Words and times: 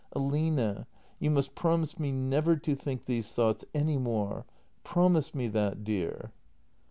]Aline— 0.13 0.87
you 1.19 1.29
must 1.29 1.53
promise 1.53 1.99
me 1.99 2.11
never 2.11 2.55
to 2.55 2.73
think 2.73 3.05
these 3.05 3.33
thoughts 3.33 3.63
any 3.75 3.99
more.— 3.99 4.47
Promise 4.83 5.35
me 5.35 5.47
that, 5.49 5.83
dear! 5.83 6.31